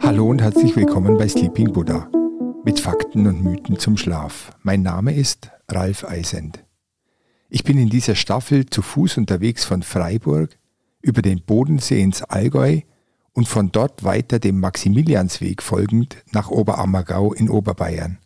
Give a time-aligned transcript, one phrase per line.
[0.00, 2.08] Hallo und herzlich willkommen bei Sleeping Buddha
[2.64, 4.50] mit Fakten und Mythen zum Schlaf.
[4.62, 6.64] Mein Name ist Ralf Eisend.
[7.50, 10.56] Ich bin in dieser Staffel zu Fuß unterwegs von Freiburg
[11.02, 12.80] über den Bodensee ins Allgäu
[13.34, 18.20] und von dort weiter dem Maximiliansweg folgend nach Oberammergau in Oberbayern.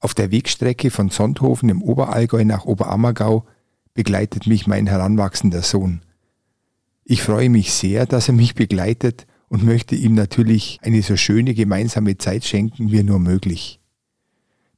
[0.00, 3.46] Auf der Wegstrecke von Sonthofen im Oberallgäu nach Oberammergau
[3.94, 6.02] begleitet mich mein heranwachsender Sohn.
[7.04, 11.54] Ich freue mich sehr, dass er mich begleitet und möchte ihm natürlich eine so schöne
[11.54, 13.80] gemeinsame Zeit schenken wie nur möglich.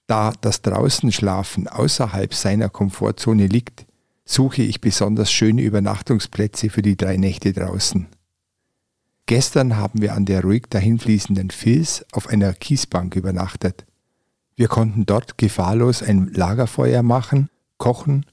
[0.06, 3.86] Da das Draußenschlafen außerhalb seiner Komfortzone liegt,
[4.24, 8.06] suche ich besonders schöne Übernachtungsplätze für die drei Nächte draußen.
[9.26, 13.86] Gestern haben wir an der ruhig dahinfließenden Fils auf einer Kiesbank übernachtet.
[14.56, 17.48] Wir konnten dort gefahrlos ein Lagerfeuer machen,
[17.78, 18.26] kochen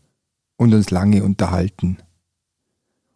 [0.57, 1.97] und uns lange unterhalten.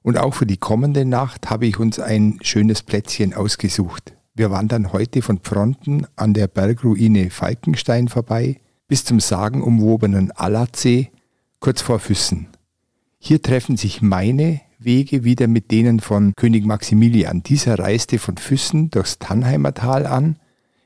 [0.05, 4.13] Und auch für die kommende Nacht habe ich uns ein schönes Plätzchen ausgesucht.
[4.35, 11.09] Wir wandern heute von Fronten an der Bergruine Falkenstein vorbei bis zum sagenumwobenen Allatsee
[11.59, 12.49] kurz vor Füssen.
[13.17, 17.41] Hier treffen sich meine Wege wieder mit denen von König Maximilian.
[17.41, 20.37] Dieser reiste von Füssen durchs Tannheimer Tal an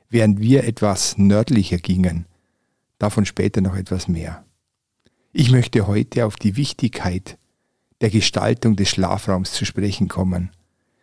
[0.08, 2.24] während wir etwas nördlicher gingen.
[2.96, 4.46] Davon später noch etwas mehr.
[5.30, 7.36] Ich möchte heute auf die Wichtigkeit
[8.00, 10.50] der Gestaltung des Schlafraums zu sprechen kommen.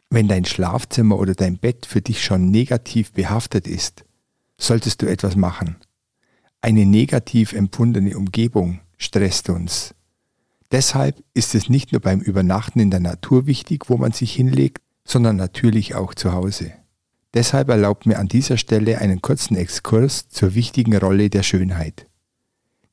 [0.10, 4.06] Wenn dein Schlafzimmer oder dein Bett für dich schon negativ behaftet ist,
[4.58, 5.76] solltest du etwas machen.
[6.62, 9.94] Eine negativ empfundene Umgebung stresst uns.
[10.72, 14.82] Deshalb ist es nicht nur beim Übernachten in der Natur wichtig, wo man sich hinlegt,
[15.06, 16.74] sondern natürlich auch zu Hause.
[17.34, 22.08] Deshalb erlaubt mir an dieser Stelle einen kurzen Exkurs zur wichtigen Rolle der Schönheit.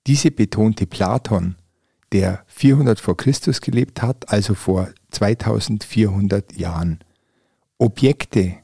[0.07, 1.57] Diese betonte Platon,
[2.15, 7.01] der 400 vor Christus gelebt hat, also vor 2400 Jahren.
[7.77, 8.55] Objekte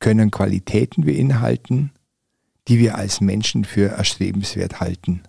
[0.00, 1.92] können Qualitäten beinhalten,
[2.66, 5.22] die wir als Menschen für erstrebenswert halten.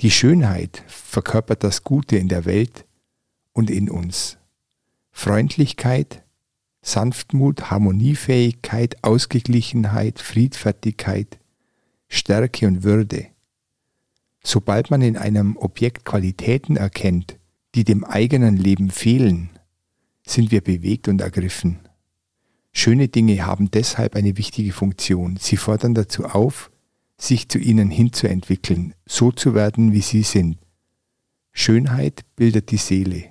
[0.00, 2.86] Die Schönheit verkörpert das Gute in der Welt
[3.52, 4.38] und in uns.
[5.10, 6.22] Freundlichkeit,
[6.82, 11.40] Sanftmut, Harmoniefähigkeit, Ausgeglichenheit, Friedfertigkeit,
[12.06, 13.26] Stärke und Würde.
[14.42, 17.38] Sobald man in einem Objekt Qualitäten erkennt,
[17.74, 19.50] die dem eigenen Leben fehlen,
[20.26, 21.80] sind wir bewegt und ergriffen.
[22.72, 25.36] Schöne Dinge haben deshalb eine wichtige Funktion.
[25.40, 26.70] Sie fordern dazu auf,
[27.16, 30.58] sich zu ihnen hinzuentwickeln, so zu werden, wie sie sind.
[31.52, 33.24] Schönheit bildet die Seele.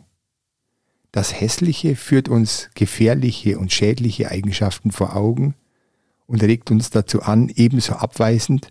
[1.12, 5.56] Das Hässliche führt uns gefährliche und schädliche Eigenschaften vor Augen
[6.26, 8.68] und regt uns dazu an, ebenso abweisend,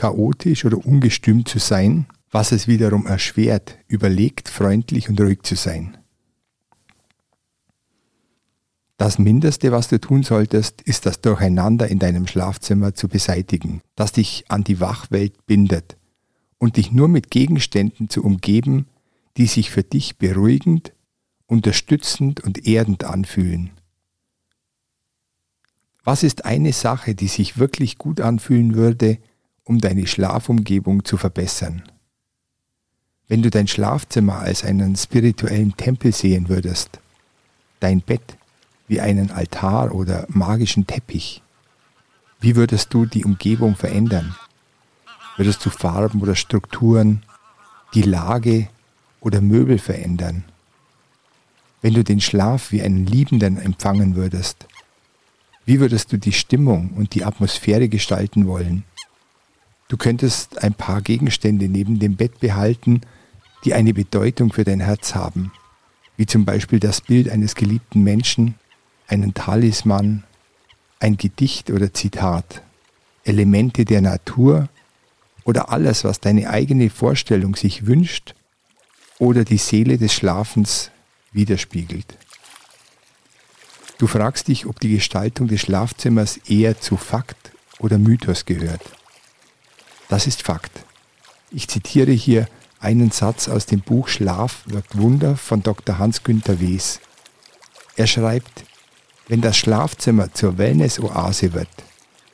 [0.00, 5.98] chaotisch oder ungestüm zu sein, was es wiederum erschwert, überlegt, freundlich und ruhig zu sein.
[8.96, 14.12] Das Mindeste, was du tun solltest, ist das Durcheinander in deinem Schlafzimmer zu beseitigen, das
[14.12, 15.98] dich an die Wachwelt bindet
[16.56, 18.86] und dich nur mit Gegenständen zu umgeben,
[19.36, 20.94] die sich für dich beruhigend,
[21.46, 23.72] unterstützend und erdend anfühlen.
[26.04, 29.18] Was ist eine Sache, die sich wirklich gut anfühlen würde,
[29.70, 31.82] um deine Schlafumgebung zu verbessern?
[33.28, 36.98] Wenn du dein Schlafzimmer als einen spirituellen Tempel sehen würdest,
[37.78, 38.36] dein Bett
[38.88, 41.42] wie einen Altar oder magischen Teppich,
[42.40, 44.34] wie würdest du die Umgebung verändern?
[45.36, 47.22] Würdest du Farben oder Strukturen,
[47.94, 48.68] die Lage
[49.20, 50.44] oder Möbel verändern?
[51.82, 54.66] wenn du den Schlaf wie einen Liebenden empfangen würdest?
[55.64, 58.84] Wie würdest du die Stimmung und die Atmosphäre gestalten wollen?
[59.90, 63.00] Du könntest ein paar Gegenstände neben dem Bett behalten,
[63.64, 65.50] die eine Bedeutung für dein Herz haben,
[66.16, 68.54] wie zum Beispiel das Bild eines geliebten Menschen,
[69.08, 70.22] einen Talisman,
[71.00, 72.62] ein Gedicht oder Zitat,
[73.24, 74.68] Elemente der Natur
[75.42, 78.36] oder alles, was deine eigene Vorstellung sich wünscht
[79.18, 80.92] oder die Seele des Schlafens
[81.32, 82.16] widerspiegelt.
[83.98, 87.50] Du fragst dich, ob die Gestaltung des Schlafzimmers eher zu Fakt
[87.80, 88.99] oder Mythos gehört.
[90.10, 90.72] Das ist Fakt.
[91.52, 92.48] Ich zitiere hier
[92.80, 95.98] einen Satz aus dem Buch Schlaf wirkt Wunder von Dr.
[95.98, 96.98] Hans-Günther Wes.
[97.94, 98.64] Er schreibt,
[99.28, 101.68] wenn das Schlafzimmer zur Wellness-Oase wird,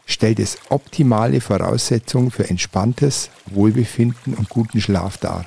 [0.06, 5.44] stellt es optimale Voraussetzungen für entspanntes Wohlbefinden und guten Schlaf dar.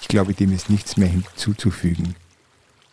[0.00, 2.16] Ich glaube, dem ist nichts mehr hinzuzufügen.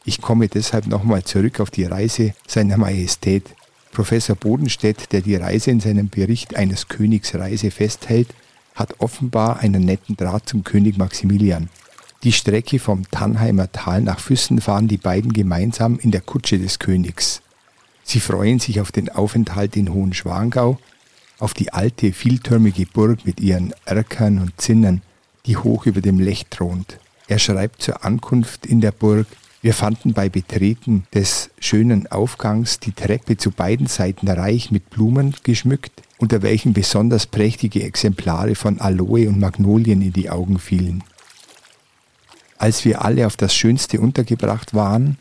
[0.04, 3.56] Ich komme deshalb nochmal zurück auf die Reise seiner Majestät.
[3.94, 8.28] Professor Bodenstedt, der die Reise in seinem Bericht eines Königs Reise festhält,
[8.76, 11.70] hat offenbar einen netten Draht zum König Maximilian.
[12.24, 16.80] Die Strecke vom Tannheimer Tal nach Füssen fahren die beiden gemeinsam in der Kutsche des
[16.80, 17.42] Königs.
[18.04, 20.80] Sie freuen sich auf den Aufenthalt in Hohenschwangau,
[21.38, 25.02] auf die alte, vieltürmige Burg mit ihren Erkern und Zinnen,
[25.46, 26.98] die hoch über dem Lech thront.
[27.28, 29.28] Er schreibt zur Ankunft in der Burg,
[29.64, 35.34] wir fanden bei Betreten des schönen Aufgangs die Treppe zu beiden Seiten reich mit Blumen
[35.44, 41.02] geschmückt, unter welchen besonders prächtige Exemplare von Aloe und Magnolien in die Augen fielen.
[42.58, 45.18] Als wir alle auf das Schönste untergebracht waren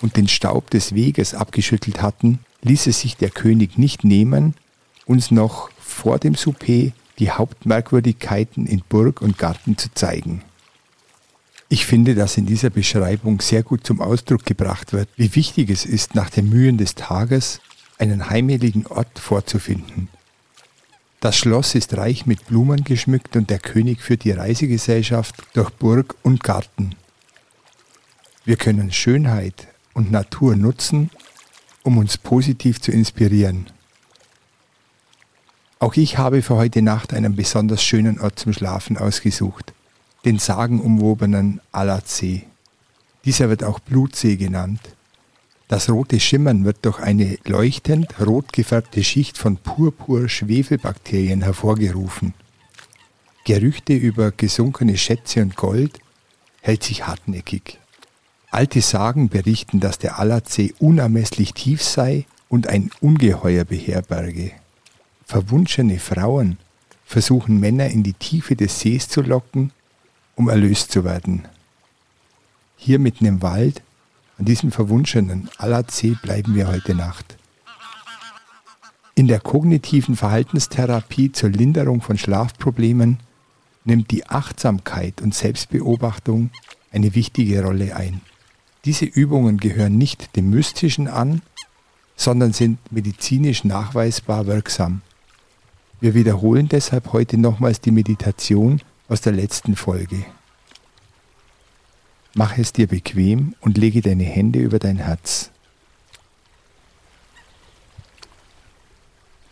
[0.00, 4.54] und den Staub des Weges abgeschüttelt hatten, ließ es sich der König nicht nehmen,
[5.04, 10.42] uns noch vor dem Souper die Hauptmerkwürdigkeiten in Burg und Garten zu zeigen.
[11.72, 15.86] Ich finde, dass in dieser Beschreibung sehr gut zum Ausdruck gebracht wird, wie wichtig es
[15.86, 17.62] ist, nach den Mühen des Tages
[17.96, 20.08] einen heimeligen Ort vorzufinden.
[21.20, 26.14] Das Schloss ist reich mit Blumen geschmückt und der König führt die Reisegesellschaft durch Burg
[26.22, 26.94] und Garten.
[28.44, 31.08] Wir können Schönheit und Natur nutzen,
[31.84, 33.70] um uns positiv zu inspirieren.
[35.78, 39.72] Auch ich habe für heute Nacht einen besonders schönen Ort zum Schlafen ausgesucht
[40.24, 42.44] den sagenumwobenen Alatsee.
[43.24, 44.80] Dieser wird auch Blutsee genannt.
[45.68, 52.34] Das rote Schimmern wird durch eine leuchtend rot gefärbte Schicht von Purpur-Schwefelbakterien hervorgerufen.
[53.44, 55.98] Gerüchte über gesunkene Schätze und Gold
[56.60, 57.78] hält sich hartnäckig.
[58.50, 64.52] Alte Sagen berichten, dass der Alatsee unermesslich tief sei und ein Ungeheuer beherberge.
[65.24, 66.58] Verwunschene Frauen
[67.04, 69.72] versuchen Männer in die Tiefe des Sees zu locken
[70.42, 71.46] um erlöst zu werden.
[72.76, 73.80] Hier mitten im Wald,
[74.38, 77.36] an diesem verwunschenen Allatsee, bleiben wir heute Nacht.
[79.14, 83.20] In der kognitiven Verhaltenstherapie zur Linderung von Schlafproblemen
[83.84, 86.50] nimmt die Achtsamkeit und Selbstbeobachtung
[86.90, 88.20] eine wichtige Rolle ein.
[88.84, 91.40] Diese Übungen gehören nicht dem Mystischen an,
[92.16, 95.02] sondern sind medizinisch nachweisbar wirksam.
[96.00, 98.80] Wir wiederholen deshalb heute nochmals die Meditation
[99.12, 100.24] aus der letzten Folge.
[102.32, 105.50] Mach es dir bequem und lege deine Hände über dein Herz.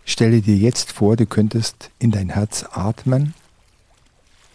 [0.06, 3.34] Stelle dir jetzt vor, du könntest in dein Herz atmen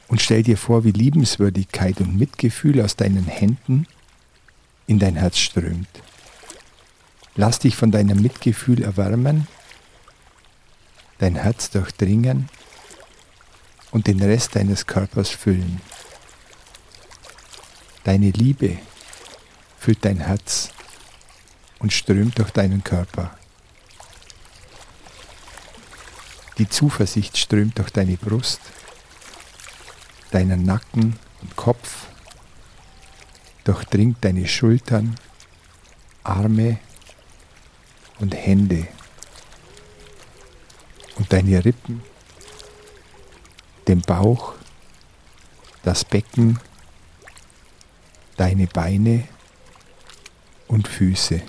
[0.07, 3.86] und stell dir vor, wie Liebenswürdigkeit und Mitgefühl aus deinen Händen
[4.88, 6.01] in dein Herz strömt.
[7.36, 9.48] Lass dich von deinem Mitgefühl erwärmen,
[11.19, 12.50] dein Herz durchdringen
[13.92, 15.82] und den Rest deines Körpers füllen.
[18.04, 18.78] Deine Liebe
[19.80, 20.70] füllt dein Herz
[21.80, 23.38] und strömt durch deinen Körper.
[26.58, 28.62] Die Zuversicht strömt durch deine Brust,
[30.32, 32.08] deinen Nacken und Kopf,
[33.64, 35.16] durchdringt deine Schultern,
[36.24, 36.80] Arme
[38.20, 38.88] und Hände
[41.18, 42.02] und deine Rippen
[43.88, 44.54] den Bauch,
[45.84, 46.60] das Becken,
[48.38, 49.28] deine Beine
[50.68, 51.42] und Füße.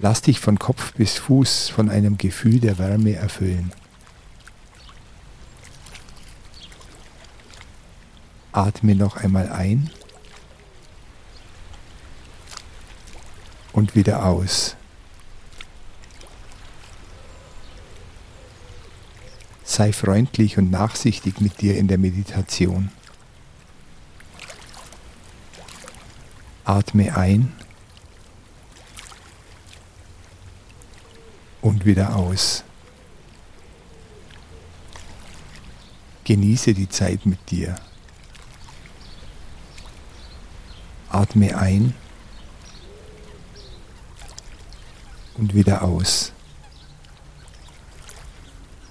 [0.00, 3.72] Lass dich von Kopf bis Fuß von einem Gefühl der Wärme erfüllen.
[8.52, 9.90] Atme noch einmal ein
[13.72, 14.77] und wieder aus.
[19.78, 22.90] Sei freundlich und nachsichtig mit dir in der Meditation.
[26.64, 27.52] Atme ein
[31.62, 32.64] und wieder aus.
[36.24, 37.76] Genieße die Zeit mit dir.
[41.08, 41.94] Atme ein
[45.36, 46.32] und wieder aus.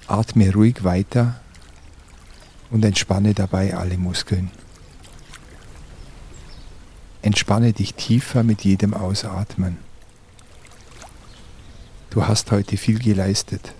[0.08, 1.38] Atme ruhig weiter
[2.70, 4.50] und entspanne dabei alle Muskeln.
[7.20, 9.76] Entspanne dich tiefer mit jedem Ausatmen.
[12.08, 13.74] Du hast heute viel geleistet.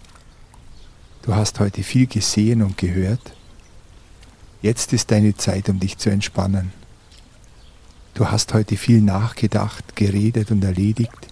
[1.23, 3.33] Du hast heute viel gesehen und gehört.
[4.61, 6.73] Jetzt ist deine Zeit, um dich zu entspannen.
[8.13, 11.29] Du hast heute viel nachgedacht, geredet und erledigt.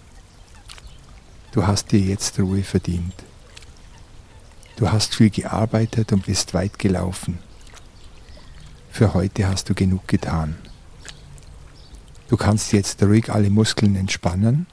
[1.51, 3.13] Du hast dir jetzt Ruhe verdient.
[4.77, 7.39] Du hast viel gearbeitet und bist weit gelaufen.
[8.91, 10.55] Für heute hast du genug getan.
[12.27, 14.67] Du kannst jetzt ruhig alle Muskeln entspannen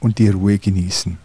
[0.00, 1.18] und die Ruhe genießen.